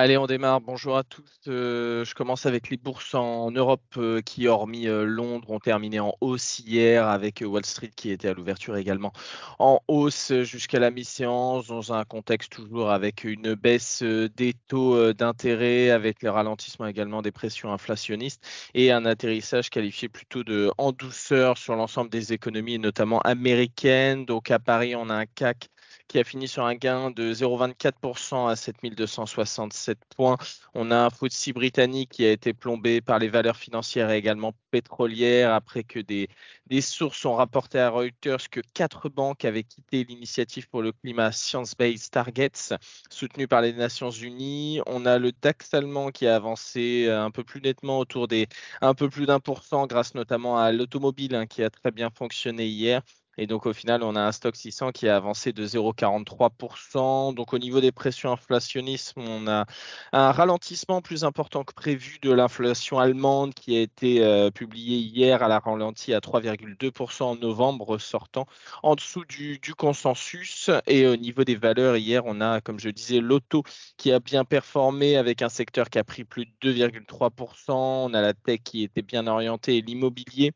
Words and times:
Allez, 0.00 0.16
on 0.16 0.26
démarre. 0.26 0.60
Bonjour 0.60 0.96
à 0.96 1.02
tous. 1.02 1.24
Euh, 1.48 2.04
je 2.04 2.14
commence 2.14 2.46
avec 2.46 2.70
les 2.70 2.76
bourses 2.76 3.14
en 3.14 3.50
Europe 3.50 3.82
euh, 3.96 4.20
qui, 4.20 4.46
hormis 4.46 4.86
euh, 4.86 5.02
Londres, 5.02 5.50
ont 5.50 5.58
terminé 5.58 5.98
en 5.98 6.14
hausse 6.20 6.60
hier 6.60 7.08
avec 7.08 7.42
Wall 7.44 7.66
Street 7.66 7.90
qui 7.96 8.12
était 8.12 8.28
à 8.28 8.34
l'ouverture 8.34 8.76
également 8.76 9.12
en 9.58 9.80
hausse 9.88 10.32
jusqu'à 10.44 10.78
la 10.78 10.92
mi-séance 10.92 11.66
dans 11.66 11.92
un 11.92 12.04
contexte 12.04 12.52
toujours 12.52 12.92
avec 12.92 13.24
une 13.24 13.54
baisse 13.54 14.04
des 14.04 14.54
taux 14.68 15.12
d'intérêt, 15.14 15.90
avec 15.90 16.22
le 16.22 16.30
ralentissement 16.30 16.86
également 16.86 17.20
des 17.20 17.32
pressions 17.32 17.72
inflationnistes 17.72 18.46
et 18.74 18.92
un 18.92 19.04
atterrissage 19.04 19.68
qualifié 19.68 20.08
plutôt 20.08 20.44
de 20.44 20.70
en 20.78 20.92
douceur 20.92 21.58
sur 21.58 21.74
l'ensemble 21.74 22.10
des 22.10 22.32
économies, 22.32 22.78
notamment 22.78 23.18
américaines. 23.22 24.26
Donc 24.26 24.52
à 24.52 24.60
Paris, 24.60 24.94
on 24.94 25.10
a 25.10 25.14
un 25.14 25.26
CAC 25.26 25.70
qui 26.08 26.18
a 26.18 26.24
fini 26.24 26.48
sur 26.48 26.64
un 26.64 26.74
gain 26.74 27.10
de 27.10 27.32
0,24% 27.32 28.48
à 28.48 28.56
7267 28.56 29.98
points. 30.16 30.38
On 30.74 30.90
a 30.90 30.96
un 30.96 31.10
FTSE 31.10 31.50
britannique 31.50 32.10
qui 32.10 32.24
a 32.24 32.32
été 32.32 32.54
plombé 32.54 33.00
par 33.00 33.18
les 33.18 33.28
valeurs 33.28 33.56
financières 33.56 34.10
et 34.10 34.16
également 34.16 34.54
pétrolières 34.70 35.52
après 35.54 35.84
que 35.84 36.00
des, 36.00 36.28
des 36.66 36.80
sources 36.80 37.24
ont 37.24 37.34
rapporté 37.34 37.78
à 37.78 37.90
Reuters 37.90 38.48
que 38.50 38.60
quatre 38.74 39.08
banques 39.08 39.44
avaient 39.44 39.64
quitté 39.64 40.04
l'initiative 40.04 40.68
pour 40.68 40.82
le 40.82 40.92
climat 40.92 41.30
Science-Based 41.32 42.10
Targets 42.10 42.74
soutenue 43.10 43.48
par 43.48 43.60
les 43.62 43.72
Nations 43.72 44.10
Unies. 44.10 44.80
On 44.86 45.06
a 45.06 45.18
le 45.18 45.32
DAX 45.32 45.74
allemand 45.74 46.10
qui 46.10 46.26
a 46.26 46.36
avancé 46.36 47.06
euh, 47.06 47.22
un 47.22 47.30
peu 47.30 47.44
plus 47.44 47.60
nettement 47.60 47.98
autour 47.98 48.28
des 48.28 48.48
un 48.80 48.94
peu 48.94 49.08
plus 49.10 49.26
d'un 49.26 49.40
pour 49.40 49.62
cent 49.62 49.86
grâce 49.86 50.14
notamment 50.14 50.58
à 50.58 50.72
l'automobile 50.72 51.34
hein, 51.34 51.46
qui 51.46 51.62
a 51.62 51.70
très 51.70 51.90
bien 51.90 52.10
fonctionné 52.10 52.66
hier. 52.66 53.02
Et 53.38 53.46
donc 53.46 53.66
au 53.66 53.72
final, 53.72 54.02
on 54.02 54.16
a 54.16 54.20
un 54.20 54.32
stock 54.32 54.56
600 54.56 54.90
qui 54.90 55.08
a 55.08 55.16
avancé 55.16 55.52
de 55.52 55.64
0,43%. 55.64 57.32
Donc 57.34 57.54
au 57.54 57.58
niveau 57.58 57.80
des 57.80 57.92
pressions 57.92 58.32
inflationnistes, 58.32 59.14
on 59.16 59.46
a 59.46 59.64
un 60.12 60.32
ralentissement 60.32 61.00
plus 61.02 61.22
important 61.22 61.62
que 61.62 61.72
prévu 61.72 62.18
de 62.20 62.32
l'inflation 62.32 62.98
allemande 62.98 63.54
qui 63.54 63.76
a 63.76 63.80
été 63.80 64.24
euh, 64.24 64.50
publiée 64.50 64.98
hier 64.98 65.44
à 65.44 65.48
la 65.48 65.60
ralenti 65.60 66.12
à 66.12 66.18
3,2% 66.18 67.22
en 67.22 67.36
novembre, 67.36 67.98
sortant 67.98 68.46
en 68.82 68.96
dessous 68.96 69.24
du, 69.24 69.60
du, 69.60 69.72
consensus. 69.72 70.68
Et 70.88 71.06
au 71.06 71.16
niveau 71.16 71.44
des 71.44 71.54
valeurs, 71.54 71.96
hier, 71.96 72.24
on 72.26 72.40
a, 72.40 72.60
comme 72.60 72.80
je 72.80 72.88
disais, 72.90 73.20
l'auto 73.20 73.62
qui 73.96 74.10
a 74.10 74.18
bien 74.18 74.44
performé 74.44 75.16
avec 75.16 75.42
un 75.42 75.48
secteur 75.48 75.90
qui 75.90 76.00
a 76.00 76.04
pris 76.04 76.24
plus 76.24 76.46
de 76.60 76.72
2,3%. 76.72 77.72
On 77.72 78.14
a 78.14 78.20
la 78.20 78.34
tech 78.34 78.60
qui 78.64 78.82
était 78.82 79.02
bien 79.02 79.28
orientée 79.28 79.76
et 79.76 79.80
l'immobilier 79.82 80.52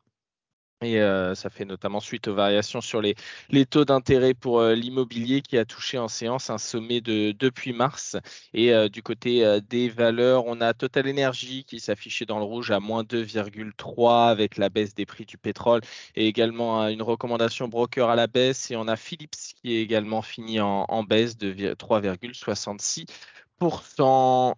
et 0.82 1.00
euh, 1.00 1.34
ça 1.34 1.50
fait 1.50 1.64
notamment 1.64 2.00
suite 2.00 2.28
aux 2.28 2.34
variations 2.34 2.80
sur 2.80 3.00
les, 3.00 3.14
les 3.50 3.66
taux 3.66 3.84
d'intérêt 3.84 4.34
pour 4.34 4.60
euh, 4.60 4.74
l'immobilier 4.74 5.42
qui 5.42 5.58
a 5.58 5.64
touché 5.64 5.98
en 5.98 6.08
séance 6.08 6.50
un 6.50 6.58
sommet 6.58 7.00
de, 7.00 7.32
depuis 7.32 7.72
mars. 7.72 8.16
Et 8.54 8.72
euh, 8.72 8.88
du 8.88 9.02
côté 9.02 9.60
des 9.68 9.88
valeurs, 9.88 10.46
on 10.46 10.60
a 10.60 10.74
Total 10.74 11.08
Energy 11.08 11.64
qui 11.64 11.80
s'affichait 11.80 12.26
dans 12.26 12.38
le 12.38 12.44
rouge 12.44 12.70
à 12.70 12.80
moins 12.80 13.02
2,3 13.02 14.28
avec 14.28 14.56
la 14.56 14.68
baisse 14.68 14.94
des 14.94 15.06
prix 15.06 15.24
du 15.24 15.38
pétrole 15.38 15.80
et 16.16 16.26
également 16.26 16.88
une 16.88 17.02
recommandation 17.02 17.68
broker 17.68 18.08
à 18.08 18.16
la 18.16 18.26
baisse. 18.26 18.70
Et 18.70 18.76
on 18.76 18.88
a 18.88 18.96
Philips 18.96 19.54
qui 19.62 19.74
est 19.74 19.82
également 19.82 20.22
fini 20.22 20.60
en, 20.60 20.84
en 20.88 21.02
baisse 21.04 21.36
de 21.36 21.74
3,66 21.74 23.06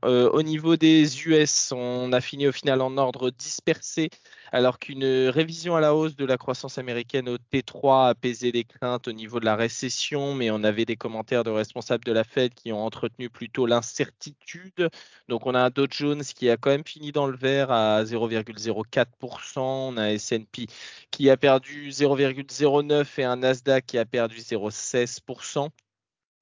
euh, 0.05 0.31
au 0.31 0.43
niveau 0.43 0.77
des 0.77 1.27
US, 1.27 1.73
on 1.73 2.13
a 2.13 2.21
fini 2.21 2.47
au 2.47 2.53
final 2.53 2.81
en 2.81 2.97
ordre 2.97 3.31
dispersé, 3.31 4.09
alors 4.51 4.79
qu'une 4.79 5.05
révision 5.29 5.77
à 5.77 5.81
la 5.81 5.95
hausse 5.95 6.17
de 6.17 6.25
la 6.25 6.39
croissance 6.39 6.79
américaine 6.79 7.29
au 7.29 7.37
T3 7.37 8.07
a 8.07 8.09
apaisé 8.09 8.51
les 8.51 8.65
craintes 8.65 9.07
au 9.07 9.13
niveau 9.13 9.41
de 9.41 9.45
la 9.45 9.57
récession, 9.57 10.35
mais 10.35 10.51
on 10.51 10.65
avait 10.65 10.87
des 10.87 10.97
commentaires 10.97 11.45
de 11.45 11.51
responsables 11.51 12.05
de 12.05 12.13
la 12.13 12.25
Fed 12.25 12.55
qui 12.55 12.73
ont 12.73 12.85
entretenu 12.85 13.29
plutôt 13.29 13.67
l'incertitude. 13.67 14.89
Donc 15.29 15.47
on 15.47 15.55
a 15.55 15.61
un 15.61 15.71
Dow 15.71 15.87
Jones 15.91 16.23
qui 16.23 16.49
a 16.49 16.57
quand 16.57 16.71
même 16.71 16.87
fini 16.87 17.13
dans 17.13 17.27
le 17.27 17.37
vert 17.37 17.71
à 17.71 18.05
0,04%, 18.05 19.59
on 19.59 19.97
a 19.99 20.03
un 20.03 20.09
S&P 20.09 20.67
qui 21.11 21.29
a 21.29 21.37
perdu 21.37 21.91
0,09 21.91 23.21
et 23.21 23.25
un 23.25 23.37
Nasdaq 23.37 23.85
qui 23.87 23.99
a 23.99 24.07
perdu 24.07 24.39
0,16% 24.39 25.69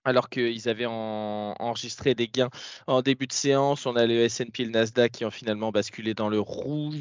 alors 0.05 0.29
qu'ils 0.29 0.69
avaient 0.69 0.87
enregistré 0.87 2.15
des 2.15 2.29
gains 2.29 2.51
en 2.87 3.03
début 3.03 3.27
de 3.27 3.33
séance. 3.33 3.87
On 3.87 3.97
a 3.97 4.07
le 4.07 4.23
S&P 4.23 4.63
et 4.63 4.67
le 4.67 4.73
Nasdaq 4.73 5.13
qui 5.13 5.25
ont 5.25 5.31
finalement 5.31 5.71
basculé 5.71 6.15
dans 6.15 6.29
le 6.29 6.41
rouge. 6.41 6.97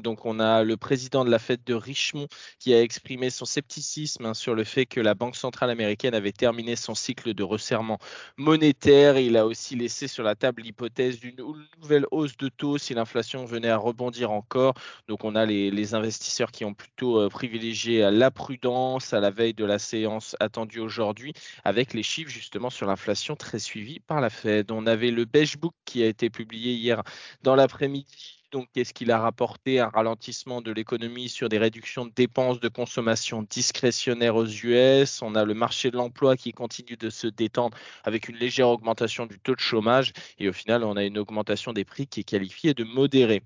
Donc 0.00 0.26
on 0.26 0.38
a 0.40 0.62
le 0.62 0.76
président 0.76 1.24
de 1.24 1.30
la 1.30 1.38
Fed 1.38 1.60
de 1.64 1.74
Richmond 1.74 2.28
qui 2.58 2.72
a 2.74 2.82
exprimé 2.82 3.30
son 3.30 3.44
scepticisme 3.44 4.26
hein, 4.26 4.34
sur 4.34 4.54
le 4.54 4.64
fait 4.64 4.86
que 4.86 5.00
la 5.00 5.14
Banque 5.14 5.36
centrale 5.36 5.70
américaine 5.70 6.14
avait 6.14 6.32
terminé 6.32 6.76
son 6.76 6.94
cycle 6.94 7.34
de 7.34 7.42
resserrement 7.42 7.98
monétaire. 8.36 9.18
il 9.18 9.36
a 9.36 9.46
aussi 9.46 9.76
laissé 9.76 10.08
sur 10.08 10.22
la 10.22 10.34
table 10.34 10.62
l'hypothèse 10.62 11.18
d'une 11.18 11.36
nouvelle 11.80 12.06
hausse 12.10 12.36
de 12.36 12.48
taux 12.48 12.78
si 12.78 12.94
l'inflation 12.94 13.44
venait 13.44 13.68
à 13.68 13.76
rebondir 13.76 14.30
encore. 14.30 14.74
Donc 15.08 15.24
on 15.24 15.34
a 15.34 15.46
les, 15.46 15.86
investisseurs 15.94 16.50
qui 16.50 16.64
ont 16.64 16.74
plutôt 16.74 17.20
euh, 17.20 17.28
privilégié 17.28 18.10
la 18.10 18.32
prudence 18.32 19.12
à 19.12 19.20
la 19.20 19.30
veille 19.30 19.54
de 19.54 19.64
la 19.64 19.78
séance 19.78 20.34
attendue 20.40 20.80
aujourd'hui 20.80 21.32
avec 21.64 21.94
les 21.94 22.02
chiffres 22.02 22.35
justement 22.36 22.70
sur 22.70 22.86
l'inflation 22.86 23.34
très 23.34 23.58
suivie 23.58 24.00
par 24.00 24.20
la 24.20 24.30
Fed. 24.30 24.70
On 24.70 24.86
avait 24.86 25.10
le 25.10 25.24
Beige 25.24 25.56
Book 25.56 25.74
qui 25.84 26.02
a 26.02 26.06
été 26.06 26.30
publié 26.30 26.74
hier 26.74 27.02
dans 27.42 27.56
l'après-midi. 27.56 28.36
Donc, 28.52 28.68
qu'est-ce 28.72 28.94
qu'il 28.94 29.10
a 29.10 29.18
rapporté? 29.18 29.80
Un 29.80 29.88
ralentissement 29.88 30.62
de 30.62 30.70
l'économie 30.70 31.28
sur 31.28 31.48
des 31.48 31.58
réductions 31.58 32.06
de 32.06 32.12
dépenses 32.14 32.60
de 32.60 32.68
consommation 32.68 33.42
discrétionnaires 33.42 34.36
aux 34.36 34.46
US. 34.46 35.20
On 35.22 35.34
a 35.34 35.44
le 35.44 35.54
marché 35.54 35.90
de 35.90 35.96
l'emploi 35.96 36.36
qui 36.36 36.52
continue 36.52 36.96
de 36.96 37.10
se 37.10 37.26
détendre 37.26 37.76
avec 38.04 38.28
une 38.28 38.36
légère 38.36 38.68
augmentation 38.68 39.26
du 39.26 39.38
taux 39.40 39.54
de 39.54 39.60
chômage. 39.60 40.12
Et 40.38 40.48
au 40.48 40.52
final, 40.52 40.84
on 40.84 40.96
a 40.96 41.04
une 41.04 41.18
augmentation 41.18 41.72
des 41.72 41.84
prix 41.84 42.06
qui 42.06 42.20
est 42.20 42.24
qualifiée 42.24 42.74
de 42.74 42.84
modérée. 42.84 43.42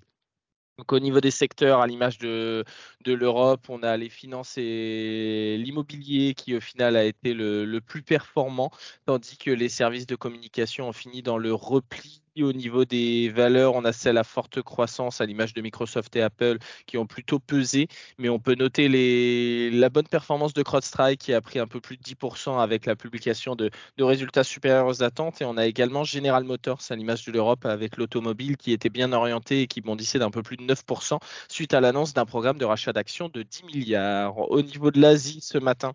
Donc, 0.81 0.93
au 0.93 0.99
niveau 0.99 1.21
des 1.21 1.29
secteurs, 1.29 1.79
à 1.79 1.85
l'image 1.85 2.17
de, 2.17 2.65
l'Europe, 3.05 3.69
on 3.69 3.83
a 3.83 3.97
les 3.97 4.09
finances 4.09 4.55
et 4.57 5.55
l'immobilier 5.59 6.33
qui, 6.33 6.55
au 6.55 6.59
final, 6.59 6.95
a 6.95 7.03
été 7.03 7.35
le, 7.35 7.79
plus 7.81 8.01
performant, 8.01 8.71
tandis 9.05 9.37
que 9.37 9.51
les 9.51 9.69
services 9.69 10.07
de 10.07 10.15
communication 10.15 10.89
ont 10.89 10.91
fini 10.91 11.21
dans 11.21 11.37
le 11.37 11.53
repli 11.53 12.20
au 12.39 12.53
niveau 12.53 12.85
des 12.85 13.29
valeurs, 13.29 13.75
on 13.75 13.83
a 13.83 13.91
celles 13.91 14.17
à 14.17 14.23
forte 14.23 14.61
croissance, 14.61 15.21
à 15.21 15.25
l'image 15.25 15.53
de 15.53 15.61
Microsoft 15.61 16.15
et 16.15 16.21
Apple, 16.21 16.57
qui 16.85 16.97
ont 16.97 17.05
plutôt 17.05 17.39
pesé. 17.39 17.87
Mais 18.17 18.29
on 18.29 18.39
peut 18.39 18.55
noter 18.55 19.69
la 19.71 19.89
bonne 19.89 20.07
performance 20.07 20.53
de 20.53 20.63
CrowdStrike, 20.63 21.19
qui 21.19 21.33
a 21.33 21.41
pris 21.41 21.59
un 21.59 21.67
peu 21.67 21.81
plus 21.81 21.97
de 21.97 22.03
10% 22.03 22.59
avec 22.61 22.85
la 22.85 22.95
publication 22.95 23.55
de... 23.55 23.69
de, 23.97 24.03
résultats 24.03 24.43
supérieurs 24.43 24.87
aux 24.87 25.03
attentes. 25.03 25.41
Et 25.41 25.45
on 25.45 25.57
a 25.57 25.65
également 25.65 26.03
General 26.03 26.43
Motors, 26.43 26.81
à 26.89 26.95
l'image 26.95 27.25
de 27.25 27.31
l'Europe, 27.31 27.65
avec 27.65 27.97
l'automobile, 27.97 28.57
qui 28.57 28.71
était 28.71 28.89
bien 28.89 29.11
orienté 29.13 29.61
et 29.61 29.67
qui 29.67 29.81
bondissait 29.81 30.19
d'un 30.19 30.31
peu 30.31 30.43
plus 30.43 30.57
de 30.57 30.63
9% 30.63 31.19
suite 31.49 31.73
à 31.73 31.81
l'annonce 31.81 32.13
d'un 32.13 32.25
programme 32.25 32.57
de 32.57 32.65
rachat 32.65 32.93
d'actions 32.93 33.29
de 33.29 33.43
10 33.43 33.63
milliards. 33.65 34.37
Au 34.37 34.61
niveau 34.61 34.91
de 34.91 35.01
l'Asie, 35.01 35.41
ce 35.41 35.57
matin, 35.57 35.93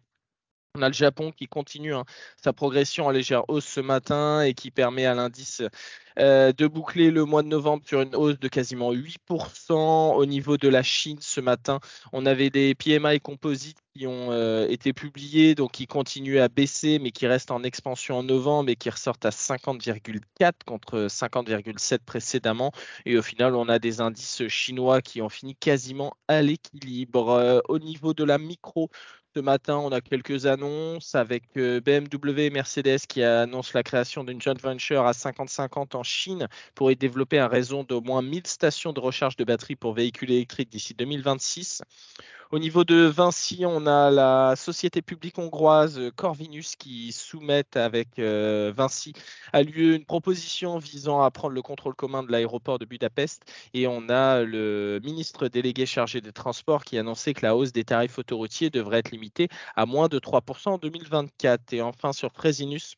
on 0.76 0.82
a 0.82 0.88
le 0.88 0.94
Japon 0.94 1.32
qui 1.32 1.47
continue 1.47 1.94
hein, 1.94 2.04
sa 2.42 2.53
progression 2.53 3.06
en 3.06 3.10
légère 3.10 3.48
hausse 3.48 3.64
ce 3.66 3.81
matin 3.81 4.42
et 4.42 4.54
qui 4.54 4.70
permet 4.70 5.06
à 5.06 5.14
l'indice 5.14 5.62
euh, 6.19 6.53
de 6.53 6.66
boucler 6.66 7.10
le 7.10 7.25
mois 7.25 7.42
de 7.42 7.48
novembre 7.48 7.82
sur 7.87 8.00
une 8.00 8.14
hausse 8.14 8.38
de 8.38 8.48
quasiment 8.48 8.92
8%. 8.92 10.15
Au 10.15 10.26
niveau 10.26 10.56
de 10.56 10.69
la 10.69 10.82
Chine 10.82 11.19
ce 11.20 11.41
matin, 11.41 11.81
on 12.12 12.26
avait 12.26 12.50
des 12.50 12.75
PMI 12.75 13.20
composites 13.20 13.78
qui 13.94 14.06
ont 14.06 14.32
euh, 14.32 14.66
été 14.69 14.92
publiés, 14.92 15.54
donc 15.54 15.72
qui 15.72 15.86
continuent 15.86 16.41
à 16.41 16.48
baisser, 16.48 16.98
mais 16.98 17.10
qui 17.10 17.26
restent 17.26 17.50
en 17.50 17.62
expansion 17.62 18.19
en 18.19 18.22
novembre 18.22 18.70
et 18.70 18.76
qui 18.76 18.91
ressortent 18.91 19.25
à 19.25 19.31
50,4 19.31 20.53
contre 20.66 21.06
50,7 21.09 21.98
précédemment. 22.04 22.72
Et 23.04 23.16
au 23.16 23.22
final, 23.22 23.54
on 23.54 23.69
a 23.69 23.78
des 23.78 24.00
indices 24.00 24.47
chinois 24.48 25.03
qui 25.03 25.22
ont 25.22 25.28
fini 25.28 25.54
quasiment 25.54 26.15
à 26.28 26.42
l'équilibre. 26.42 27.31
Euh, 27.31 27.60
au 27.69 27.78
niveau 27.78 28.15
de 28.15 28.25
la 28.25 28.38
micro, 28.38 28.91
ce 29.36 29.41
matin, 29.41 29.76
on 29.76 29.92
a 29.92 30.00
quelques 30.00 30.47
annonces 30.47 31.14
avec 31.14 31.44
euh, 31.58 31.78
BMW 31.82 32.47
et 32.47 32.50
Mercedes 32.50 33.00
qui 33.06 33.22
annoncent 33.22 33.72
la 33.74 33.83
création 33.83 34.24
d'une 34.24 34.41
joint 34.41 34.54
venture 34.54 35.04
à 35.04 35.12
50-50 35.12 35.94
en 35.94 36.03
Chine 36.03 36.48
pour 36.74 36.91
y 36.91 36.97
développer 36.97 37.38
un 37.38 37.47
réseau 37.47 37.83
d'au 37.83 38.00
moins 38.00 38.22
1000 38.22 38.47
stations 38.47 38.94
de 38.94 39.00
recharge 39.00 39.36
de 39.36 39.44
batteries 39.44 39.77
pour 39.77 39.92
véhicules 39.92 40.30
électriques 40.30 40.71
d'ici 40.71 40.94
2026. 40.94 41.83
Au 42.53 42.60
niveau 42.60 42.84
de 42.84 43.06
Vinci, 43.06 43.65
on 43.66 43.88
a 43.88 44.09
la 44.12 44.54
société 44.54 45.03
publique 45.03 45.36
hongroise 45.36 45.98
euh, 45.98 46.12
Corvinus 46.15 46.77
qui 46.77 47.10
soumet 47.10 47.65
avec 47.74 48.21
euh, 48.21 48.72
Vinci 48.74 49.15
à 49.53 49.65
lieu 49.65 49.97
une 49.97 50.04
proposition 50.04 50.78
visant 50.78 51.22
à 51.22 51.30
prendre 51.32 51.54
le 51.54 51.62
contrôle 51.62 51.97
commun 51.97 52.22
de 52.22 52.30
l'aéroport 52.30 52.78
de 52.78 52.84
Budapest. 52.84 53.42
Et 53.74 53.89
on 53.89 54.09
a 54.10 54.44
le 54.44 55.00
ministre 55.03 55.48
délégué 55.48 55.86
chargé 55.86 56.21
des 56.21 56.32
transports 56.32 56.84
qui 56.84 56.98
annonçait 56.98 57.34
que 57.34 57.44
la 57.44 57.56
hausse 57.56 57.72
des 57.72 57.82
tarifs 57.84 58.16
autoroutiers 58.16 58.71
devrait 58.71 59.00
être 59.00 59.10
limitée 59.10 59.26
à 59.77 59.87
moins 59.87 60.09
de 60.09 60.19
3% 60.19 60.71
en 60.71 60.78
2024. 60.78 61.73
Et 61.73 61.83
enfin, 61.83 62.13
sur 62.13 62.33
Presinus, 62.33 62.97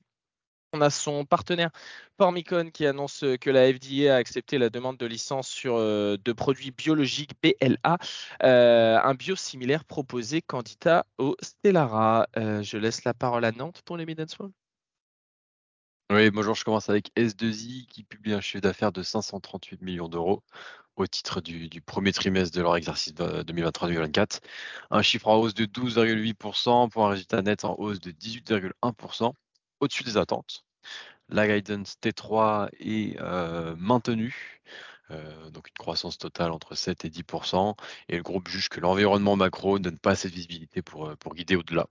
on 0.73 0.81
a 0.81 0.91
son 0.91 1.25
partenaire 1.25 1.71
Formicon 2.19 2.71
qui 2.73 2.87
annonce 2.87 3.25
que 3.41 3.51
la 3.51 3.73
FDA 3.73 4.15
a 4.15 4.17
accepté 4.17 4.59
la 4.59 4.71
demande 4.71 4.99
de 4.99 5.07
licence 5.07 5.49
sur 5.49 5.77
euh, 5.77 6.17
de 6.23 6.33
produits 6.33 6.73
biologiques 6.73 7.33
BLA, 7.43 7.99
euh, 8.43 8.99
un 9.03 9.15
biosimilaire 9.15 9.85
proposé 9.85 10.43
candidat 10.43 11.07
au 11.19 11.37
Stellara. 11.41 12.29
Euh, 12.37 12.63
je 12.63 12.77
laisse 12.77 13.05
la 13.05 13.15
parole 13.15 13.45
à 13.45 13.53
Nantes 13.53 13.83
pour 13.85 13.97
les 13.97 14.05
Mid 14.05 14.21
Oui, 16.11 16.31
bonjour, 16.31 16.55
je 16.55 16.65
commence 16.65 16.89
avec 16.89 17.11
S2I 17.17 17.87
qui 17.87 18.03
publie 18.03 18.33
un 18.33 18.41
chiffre 18.41 18.63
d'affaires 18.63 18.93
de 18.93 19.03
538 19.03 19.83
millions 19.83 20.09
d'euros 20.09 20.43
au 20.97 21.07
titre 21.07 21.43
du, 21.43 21.83
premier 21.83 22.13
trimestre 22.13 22.57
de 22.57 22.63
leur 22.63 22.77
exercice 22.77 23.13
2023-2024. 23.15 24.41
Un 24.91 25.03
chiffre 25.03 25.29
en 25.29 25.37
hausse 25.37 25.53
de 25.55 25.67
12,8% 25.67 26.89
pour 26.91 27.07
un 27.07 27.11
résultat 27.11 27.43
net 27.43 27.65
en 27.67 27.75
hausse 27.79 28.01
de 28.01 28.11
18,1%, 28.11 29.35
au-dessus 29.81 30.03
des 30.05 30.17
attentes. 30.17 30.65
La 31.29 31.47
guidance 31.47 31.97
T3 32.03 32.71
est 32.81 33.21
euh, 33.21 33.77
maintenue, 33.77 34.63
euh, 35.11 35.51
donc 35.51 35.69
une 35.69 35.79
croissance 35.79 36.17
totale 36.19 36.53
entre 36.53 36.75
7 36.75 37.05
et 37.05 37.11
10%, 37.11 37.77
et 38.09 38.17
le 38.17 38.23
groupe 38.23 38.49
juge 38.49 38.71
que 38.71 38.81
l'environnement 38.81 39.37
macro 39.37 39.79
ne 39.79 39.85
donne 39.85 39.99
pas 39.99 40.13
assez 40.13 40.31
de 40.31 40.35
visibilité 40.35 40.81
pour, 40.83 41.09
euh, 41.09 41.17
pour 41.17 41.35
guider 41.35 41.57
au-delà. 41.57 41.87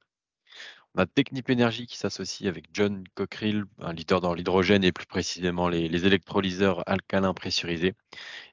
On 1.00 1.06
Technip 1.06 1.48
Energy 1.52 1.86
qui 1.86 1.96
s'associe 1.96 2.50
avec 2.50 2.70
John 2.74 3.04
Cockerill, 3.14 3.66
un 3.80 3.94
leader 3.94 4.20
dans 4.20 4.34
l'hydrogène 4.34 4.84
et 4.84 4.92
plus 4.92 5.06
précisément 5.06 5.70
les, 5.70 5.88
les, 5.88 6.08
électrolyseurs 6.08 6.82
alcalins 6.90 7.36
pressurisés, 7.36 7.94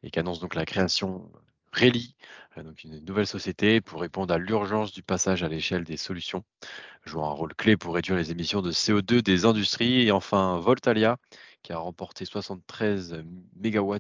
et 0.03 0.11
qui 0.11 0.19
annonce 0.19 0.41
donc 0.41 0.55
la 0.55 0.67
création 0.67 1.33
Reli, 1.73 2.15
euh, 2.59 2.63
donc 2.63 2.85
une 2.85 3.03
nouvelle 3.03 3.27
société 3.27 3.81
pour 3.81 4.03
répondre 4.03 4.35
à 4.35 4.37
l'urgence 4.37 4.93
du 4.93 5.03
passage 5.03 5.43
à 5.43 5.49
l'échelle 5.49 5.85
des 5.85 5.97
solutions, 5.97 6.45
jouant 7.07 7.31
un 7.31 7.33
rôle 7.33 7.55
clé 7.55 7.79
pour 7.79 7.95
réduire 7.95 8.19
les 8.19 8.31
émissions 8.31 8.61
de 8.61 8.73
CO2 8.73 9.23
des 9.23 9.47
industries. 9.47 10.03
Et 10.03 10.11
enfin, 10.11 10.59
Voltalia, 10.59 11.17
qui 11.63 11.73
a 11.73 11.79
remporté 11.79 12.27
73 12.27 13.25
MW 13.57 13.97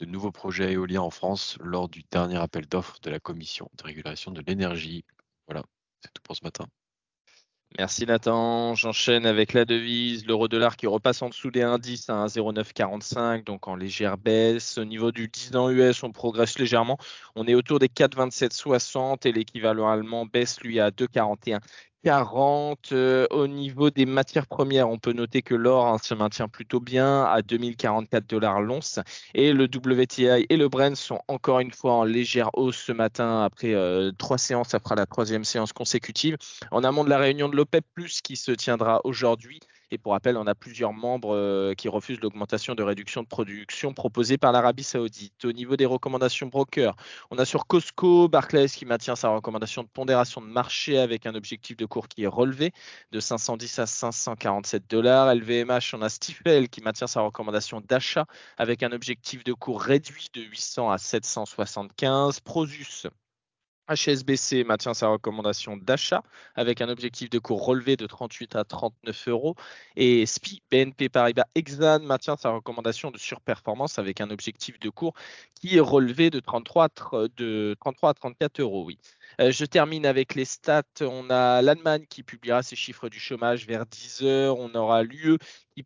de 0.00 0.06
nouveaux 0.06 0.32
projets 0.32 0.72
éoliens 0.72 1.02
en 1.02 1.10
France 1.10 1.58
lors 1.60 1.90
du 1.90 2.02
dernier 2.10 2.38
appel 2.38 2.66
d'offres 2.66 2.98
de 3.02 3.10
la 3.10 3.20
Commission 3.20 3.70
de 3.76 3.84
régulation 3.84 4.30
de 4.30 4.42
l'énergie. 4.46 5.04
Voilà, 5.46 5.62
c'est 6.00 6.12
tout 6.14 6.22
pour 6.22 6.34
ce 6.34 6.44
matin. 6.44 6.64
Merci 7.76 8.06
Nathan. 8.06 8.76
J'enchaîne 8.76 9.26
avec 9.26 9.52
la 9.52 9.64
devise, 9.64 10.26
l'euro-dollar 10.26 10.76
qui 10.76 10.86
repasse 10.86 11.22
en 11.22 11.28
dessous 11.28 11.50
des 11.50 11.62
indices 11.62 12.08
à 12.08 12.24
1,0945, 12.26 13.42
donc 13.44 13.66
en 13.66 13.74
légère 13.74 14.16
baisse. 14.16 14.78
Au 14.78 14.84
niveau 14.84 15.10
du 15.10 15.26
10 15.26 15.56
ans 15.56 15.70
US, 15.70 16.04
on 16.04 16.12
progresse 16.12 16.56
légèrement. 16.58 16.98
On 17.34 17.46
est 17.46 17.54
autour 17.54 17.80
des 17.80 17.88
4,2760 17.88 19.26
et 19.26 19.32
l'équivalent 19.32 19.88
allemand 19.88 20.24
baisse 20.24 20.60
lui 20.60 20.78
à 20.78 20.90
2,41. 20.90 21.60
40. 22.04 22.92
Euh, 22.92 23.26
au 23.30 23.46
niveau 23.46 23.88
des 23.90 24.04
matières 24.04 24.46
premières, 24.46 24.90
on 24.90 24.98
peut 24.98 25.12
noter 25.12 25.40
que 25.40 25.54
l'or 25.54 25.86
hein, 25.86 25.96
se 26.02 26.12
maintient 26.12 26.48
plutôt 26.48 26.78
bien 26.78 27.24
à 27.24 27.40
2044 27.40 28.28
dollars 28.28 28.60
l'once 28.60 29.00
et 29.32 29.54
le 29.54 29.64
WTI 29.64 30.46
et 30.48 30.56
le 30.56 30.68
Brent 30.68 30.96
sont 30.96 31.20
encore 31.28 31.60
une 31.60 31.72
fois 31.72 31.94
en 31.94 32.04
légère 32.04 32.50
hausse 32.52 32.76
ce 32.76 32.92
matin 32.92 33.42
après 33.42 33.72
euh, 33.74 34.12
trois 34.18 34.38
séances, 34.38 34.74
après 34.74 34.96
la 34.96 35.06
troisième 35.06 35.44
séance 35.44 35.72
consécutive. 35.72 36.36
En 36.70 36.84
amont 36.84 37.04
de 37.04 37.10
la 37.10 37.18
réunion 37.18 37.48
de 37.48 37.56
l'OPEP, 37.56 37.84
qui 38.22 38.36
se 38.36 38.52
tiendra 38.52 39.00
aujourd'hui, 39.04 39.60
et 39.94 39.98
pour 39.98 40.12
rappel, 40.12 40.36
on 40.36 40.46
a 40.46 40.54
plusieurs 40.56 40.92
membres 40.92 41.34
euh, 41.36 41.74
qui 41.74 41.88
refusent 41.88 42.20
l'augmentation 42.20 42.74
de 42.74 42.82
réduction 42.82 43.22
de 43.22 43.28
production 43.28 43.94
proposée 43.94 44.38
par 44.38 44.50
l'Arabie 44.50 44.82
Saoudite. 44.82 45.44
Au 45.44 45.52
niveau 45.52 45.76
des 45.76 45.86
recommandations 45.86 46.48
brokers, 46.48 46.96
on 47.30 47.38
a 47.38 47.44
sur 47.44 47.66
Costco 47.66 48.28
Barclays 48.28 48.68
qui 48.68 48.86
maintient 48.86 49.14
sa 49.14 49.28
recommandation 49.28 49.84
de 49.84 49.88
pondération 49.88 50.40
de 50.40 50.46
marché 50.46 50.98
avec 50.98 51.26
un 51.26 51.34
objectif 51.36 51.76
de 51.76 51.86
cours 51.86 52.08
qui 52.08 52.24
est 52.24 52.28
relevé 52.28 52.72
de 53.12 53.20
510 53.20 53.78
à 53.78 53.86
547 53.86 54.90
dollars. 54.90 55.32
LVMH, 55.32 55.94
on 55.94 56.02
a 56.02 56.08
Stifel 56.08 56.68
qui 56.68 56.82
maintient 56.82 57.06
sa 57.06 57.20
recommandation 57.20 57.80
d'achat 57.80 58.26
avec 58.58 58.82
un 58.82 58.90
objectif 58.90 59.44
de 59.44 59.52
cours 59.52 59.80
réduit 59.80 60.26
de 60.34 60.42
800 60.42 60.90
à 60.90 60.98
775. 60.98 62.40
Prosus 62.40 63.06
HSBC 63.88 64.64
maintient 64.64 64.94
sa 64.94 65.08
recommandation 65.08 65.76
d'achat 65.76 66.22
avec 66.54 66.80
un 66.80 66.88
objectif 66.88 67.30
de 67.30 67.38
cours 67.38 67.64
relevé 67.64 67.96
de 67.96 68.06
38 68.06 68.56
à 68.56 68.64
39 68.64 69.28
euros. 69.28 69.54
Et 69.96 70.24
SPI, 70.26 70.62
BNP 70.70 71.08
Paribas 71.08 71.46
Exane 71.54 72.04
maintient 72.04 72.36
sa 72.36 72.50
recommandation 72.50 73.10
de 73.10 73.18
surperformance 73.18 73.98
avec 73.98 74.20
un 74.20 74.30
objectif 74.30 74.78
de 74.80 74.90
cours 74.90 75.14
qui 75.54 75.76
est 75.76 75.80
relevé 75.80 76.30
de 76.30 76.40
33, 76.40 76.88
de 77.36 77.76
33 77.80 78.10
à 78.10 78.14
34 78.14 78.60
euros. 78.60 78.84
Oui. 78.86 78.98
Euh, 79.40 79.50
je 79.50 79.64
termine 79.64 80.06
avec 80.06 80.34
les 80.34 80.44
stats. 80.44 80.82
On 81.00 81.30
a 81.30 81.62
l'Allemagne 81.62 82.04
qui 82.08 82.22
publiera 82.22 82.62
ses 82.62 82.76
chiffres 82.76 83.08
du 83.08 83.18
chômage 83.18 83.66
vers 83.66 83.86
10 83.86 84.22
heures. 84.22 84.58
On 84.58 84.74
aura 84.74 85.02
l'UE 85.02 85.38
qui 85.76 85.84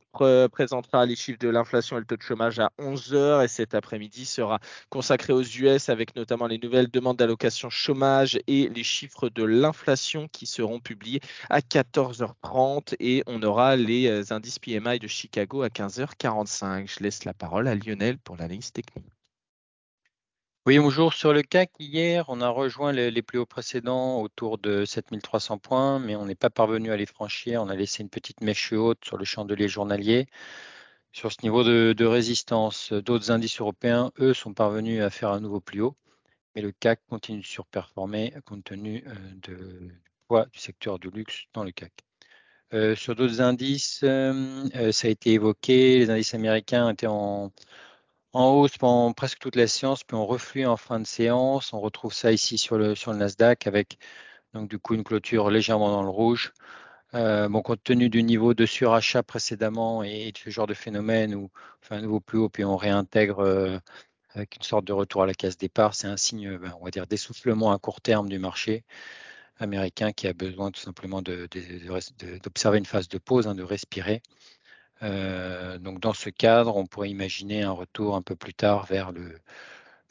présentera 0.50 1.06
les 1.06 1.16
chiffres 1.16 1.38
de 1.38 1.48
l'inflation 1.48 1.96
et 1.96 2.00
le 2.00 2.06
taux 2.06 2.16
de 2.16 2.22
chômage 2.22 2.58
à 2.58 2.70
11 2.78 3.14
heures. 3.14 3.42
Et 3.42 3.48
cet 3.48 3.74
après-midi 3.74 4.26
sera 4.26 4.60
consacré 4.90 5.32
aux 5.32 5.42
US 5.42 5.88
avec 5.88 6.14
notamment 6.16 6.46
les 6.46 6.58
nouvelles 6.58 6.90
demandes 6.90 7.16
d'allocation 7.16 7.70
chômage 7.70 8.38
et 8.46 8.68
les 8.68 8.84
chiffres 8.84 9.28
de 9.28 9.44
l'inflation 9.44 10.28
qui 10.28 10.46
seront 10.46 10.80
publiés 10.80 11.20
à 11.50 11.60
14h30. 11.60 12.94
Et 13.00 13.22
on 13.26 13.42
aura 13.42 13.76
les 13.76 14.08
euh, 14.08 14.24
indices 14.30 14.58
PMI 14.58 14.98
de 14.98 15.06
Chicago 15.06 15.62
à 15.62 15.68
15h45. 15.68 16.86
Je 16.98 17.02
laisse 17.02 17.24
la 17.24 17.34
parole 17.34 17.68
à 17.68 17.74
Lionel 17.74 18.18
pour 18.18 18.36
l'analyse 18.36 18.72
technique. 18.72 19.17
Oui, 20.68 20.78
bonjour. 20.78 21.14
Sur 21.14 21.32
le 21.32 21.40
CAC, 21.40 21.70
hier, 21.78 22.26
on 22.28 22.42
a 22.42 22.50
rejoint 22.50 22.92
les, 22.92 23.22
plus 23.22 23.38
hauts 23.38 23.46
précédents 23.46 24.20
autour 24.20 24.58
de 24.58 24.84
7300 24.84 25.56
points, 25.56 25.98
mais 25.98 26.14
on 26.14 26.26
n'est 26.26 26.34
pas 26.34 26.50
parvenu 26.50 26.92
à 26.92 26.96
les 26.98 27.06
franchir. 27.06 27.62
On 27.62 27.70
a 27.70 27.74
laissé 27.74 28.02
une 28.02 28.10
petite 28.10 28.42
mèche 28.42 28.74
haute 28.74 29.02
sur 29.02 29.16
le 29.16 29.24
chandelier 29.24 29.66
journalier. 29.66 30.26
Sur 31.10 31.32
ce 31.32 31.38
niveau 31.42 31.64
de, 31.64 32.04
résistance, 32.04 32.92
d'autres 32.92 33.30
indices 33.30 33.62
européens, 33.62 34.12
eux, 34.20 34.34
sont 34.34 34.52
parvenus 34.52 35.00
à 35.00 35.08
faire 35.08 35.30
un 35.30 35.40
nouveau 35.40 35.60
plus 35.60 35.80
haut, 35.80 35.96
mais 36.54 36.60
le 36.60 36.70
CAC 36.70 37.00
continue 37.08 37.40
de 37.40 37.46
surperformer 37.46 38.34
compte 38.44 38.64
tenu 38.64 39.02
euh, 39.06 39.14
du 39.36 40.02
poids 40.26 40.44
du 40.52 40.58
secteur 40.58 40.98
du 40.98 41.08
luxe 41.08 41.44
dans 41.54 41.64
le 41.64 41.72
CAC. 41.72 41.94
Euh, 42.74 42.94
sur 42.94 43.14
d'autres 43.14 43.40
indices, 43.40 44.00
euh 44.02 44.92
ça 44.92 45.08
a 45.08 45.10
été 45.10 45.32
évoqué, 45.32 45.98
les 45.98 46.10
indices 46.10 46.34
américains 46.34 46.90
étaient 46.90 47.06
en, 47.06 47.52
en 48.32 48.50
hausse 48.52 48.78
pendant 48.78 49.12
presque 49.12 49.38
toute 49.38 49.56
la 49.56 49.66
séance, 49.66 50.04
puis 50.04 50.16
on 50.16 50.26
reflue 50.26 50.66
en 50.66 50.76
fin 50.76 51.00
de 51.00 51.06
séance. 51.06 51.72
On 51.72 51.80
retrouve 51.80 52.12
ça 52.12 52.32
ici 52.32 52.58
sur 52.58 52.78
le, 52.78 52.94
Nasdaq 53.14 53.66
avec 53.66 53.98
donc 54.54 54.68
du 54.70 54.78
coup 54.78 54.94
une 54.94 55.04
clôture 55.04 55.50
légèrement 55.50 55.90
dans 55.90 56.02
le 56.02 56.10
rouge. 56.10 56.52
Euh, 57.14 57.48
bon, 57.48 57.62
compte 57.62 57.82
tenu 57.84 58.10
du 58.10 58.22
niveau 58.22 58.54
de 58.54 58.66
surachat 58.66 59.22
précédemment 59.22 60.02
et, 60.02 60.32
de 60.32 60.38
ce 60.38 60.50
genre 60.50 60.66
de 60.66 60.74
phénomène 60.74 61.34
où 61.34 61.50
on 61.82 61.86
fait 61.86 61.94
un 61.96 62.02
nouveau 62.02 62.20
plus 62.20 62.38
haut 62.38 62.48
puis 62.50 62.64
on 62.64 62.76
réintègre 62.76 63.40
euh, 63.40 63.78
avec 64.34 64.56
une 64.56 64.62
sorte 64.62 64.84
de 64.84 64.92
retour 64.92 65.22
à 65.22 65.26
la 65.26 65.34
case 65.34 65.56
départ, 65.56 65.94
c'est 65.94 66.06
un 66.06 66.16
signe, 66.16 66.58
ben, 66.58 66.74
on 66.80 66.88
d'essoufflement 66.88 67.72
à 67.72 67.78
court 67.78 68.00
terme 68.00 68.28
du 68.28 68.38
marché 68.38 68.84
américain 69.58 70.12
qui 70.12 70.28
a 70.28 70.32
besoin 70.32 70.70
tout 70.70 70.80
simplement 70.80 71.22
d'observer 71.22 72.78
une 72.78 72.86
phase 72.86 73.08
de 73.08 73.18
pause, 73.18 73.46
hein, 73.48 73.54
de 73.54 73.62
respirer. 73.62 74.22
Euh, 75.02 75.78
donc 75.78 76.00
dans 76.00 76.12
ce 76.12 76.30
cadre, 76.30 76.76
on 76.76 76.86
pourrait 76.86 77.10
imaginer 77.10 77.62
un 77.62 77.70
retour 77.72 78.16
un 78.16 78.22
peu 78.22 78.36
plus 78.36 78.54
tard 78.54 78.86
vers 78.86 79.12
le, 79.12 79.38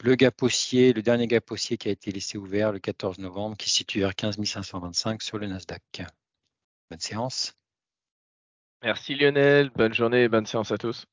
le 0.00 0.14
gap 0.14 0.40
le 0.40 1.00
dernier 1.00 1.26
gap 1.26 1.50
haussier 1.50 1.76
qui 1.76 1.88
a 1.88 1.92
été 1.92 2.10
laissé 2.10 2.38
ouvert 2.38 2.72
le 2.72 2.78
14 2.78 3.18
novembre, 3.18 3.56
qui 3.56 3.68
se 3.68 3.76
situe 3.76 4.00
vers 4.00 4.14
15 4.14 4.42
525 4.42 5.22
sur 5.22 5.38
le 5.38 5.46
Nasdaq. 5.46 6.02
Bonne 6.90 7.00
séance. 7.00 7.54
Merci 8.82 9.16
Lionel, 9.16 9.70
bonne 9.70 9.92
journée 9.92 10.22
et 10.24 10.28
bonne 10.28 10.46
séance 10.46 10.70
à 10.70 10.78
tous. 10.78 11.04